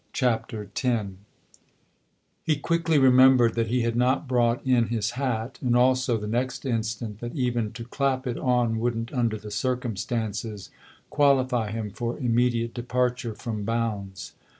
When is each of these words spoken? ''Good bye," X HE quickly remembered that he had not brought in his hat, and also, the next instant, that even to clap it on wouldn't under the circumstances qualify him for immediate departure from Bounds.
''Good 0.13 0.73
bye," 0.81 0.89
X 0.89 1.09
HE 2.45 2.55
quickly 2.55 2.97
remembered 2.97 3.53
that 3.53 3.67
he 3.67 3.81
had 3.81 3.95
not 3.95 4.27
brought 4.27 4.65
in 4.65 4.87
his 4.87 5.11
hat, 5.11 5.59
and 5.61 5.75
also, 5.75 6.17
the 6.17 6.25
next 6.25 6.65
instant, 6.65 7.19
that 7.19 7.35
even 7.35 7.71
to 7.73 7.83
clap 7.83 8.25
it 8.25 8.35
on 8.39 8.79
wouldn't 8.79 9.13
under 9.13 9.37
the 9.37 9.51
circumstances 9.51 10.71
qualify 11.11 11.69
him 11.69 11.91
for 11.91 12.17
immediate 12.17 12.73
departure 12.73 13.35
from 13.35 13.63
Bounds. 13.63 14.33